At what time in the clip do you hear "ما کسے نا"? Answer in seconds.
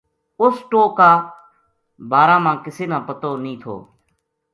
2.43-2.97